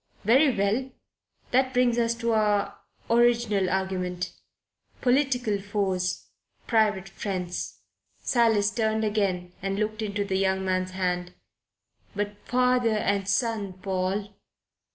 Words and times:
"Very 0.23 0.51
well. 0.57 0.89
That 1.51 1.75
brings 1.75 1.99
us 1.99 2.15
to 2.15 2.31
our 2.31 2.79
original 3.07 3.69
argument. 3.69 4.33
'Political 4.99 5.59
foes. 5.61 6.27
Private 6.65 7.07
friends.'" 7.07 7.81
Silas 8.19 8.71
turned 8.71 9.03
again 9.03 9.53
and 9.61 9.77
looked 9.77 10.01
into 10.01 10.25
the 10.25 10.37
young 10.37 10.65
man's 10.65 10.93
eyes. 10.95 11.27
"But 12.15 12.35
father 12.47 12.97
and 12.97 13.27
son, 13.29 13.73
Paul." 13.73 14.33